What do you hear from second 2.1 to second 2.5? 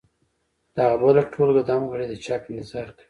چاپ